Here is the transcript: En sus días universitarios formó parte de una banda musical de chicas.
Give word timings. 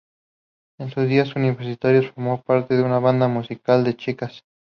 En 0.79 0.89
sus 0.89 1.07
días 1.07 1.35
universitarios 1.35 2.07
formó 2.09 2.41
parte 2.41 2.75
de 2.75 2.81
una 2.81 2.97
banda 2.97 3.27
musical 3.27 3.83
de 3.83 3.95
chicas. 3.95 4.43